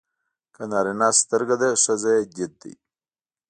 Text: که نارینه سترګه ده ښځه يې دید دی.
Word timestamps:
که 0.55 0.63
نارینه 0.71 1.09
سترګه 1.21 1.55
ده 1.61 1.69
ښځه 1.83 2.09
يې 2.17 2.23
دید 2.33 2.53
دی. 2.61 2.73